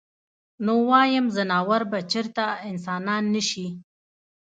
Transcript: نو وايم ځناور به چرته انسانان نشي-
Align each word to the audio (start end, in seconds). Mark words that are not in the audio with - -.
نو 0.65 0.73
وايم 0.89 1.25
ځناور 1.35 1.81
به 1.91 1.99
چرته 2.11 2.45
انسانان 2.69 3.23
نشي- 3.33 3.67